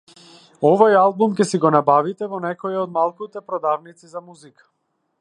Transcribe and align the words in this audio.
Овој 0.69 0.95
албум 1.01 1.35
ќе 1.41 1.47
си 1.51 1.59
го 1.65 1.71
набавите 1.77 2.31
во 2.33 2.41
некоја 2.47 2.83
од 2.87 2.97
малкуте 2.99 3.47
продавници 3.51 4.15
за 4.17 4.27
музика. 4.31 4.71